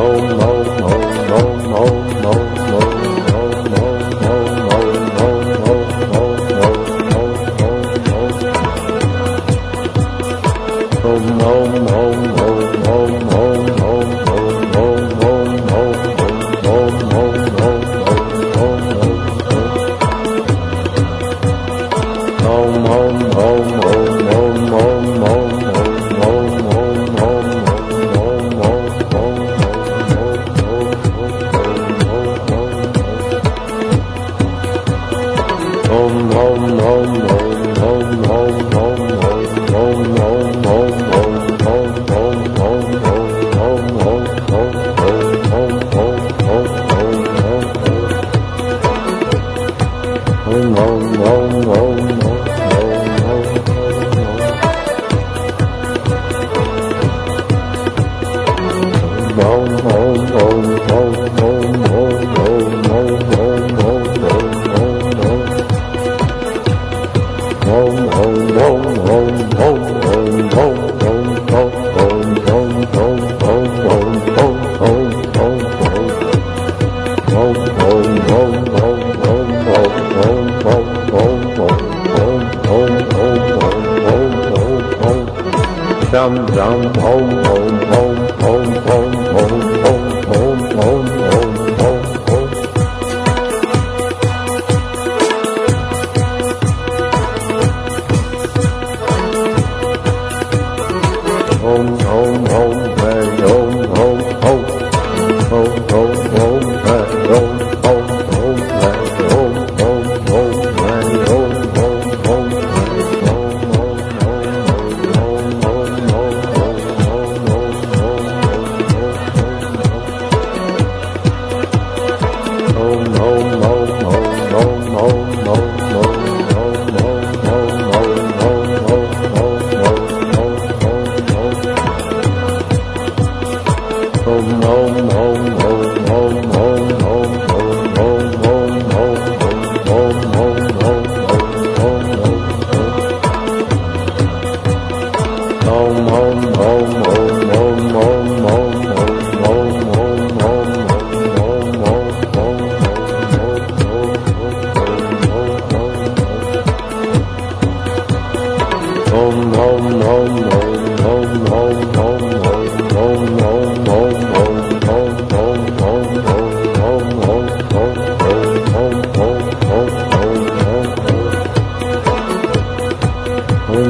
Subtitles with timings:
[0.00, 0.99] om, om, om.
[36.62, 37.22] om, om,
[37.82, 38.69] om, om.
[82.66, 86.10] om, om, om, om, om, om, om.
[86.12, 89.09] Dum, dum, om, om, om, om, om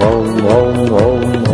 [0.00, 1.52] om, om, om.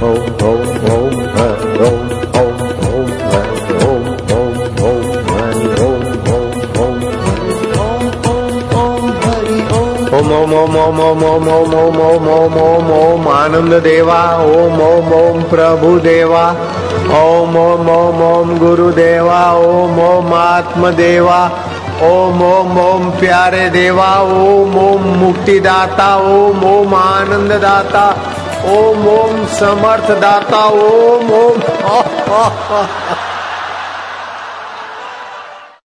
[0.00, 1.07] home, home, home.
[10.18, 14.80] Om Om Om Om Om Om Om Om Om Om Om Om आनंद देवा ओम
[14.82, 16.42] ओम ओम प्रभु देवा
[17.18, 21.38] ओम ओम ओम ओम गुरु देवा ओम ओम आत्म देवा
[22.08, 24.10] ओम ओम ओम प्यारे देवा
[24.40, 28.04] ओम ओम मुक्तिदाता ओम ओम आनंद दाता
[28.74, 31.60] ओम ओम समर्थ दाता ओम ओम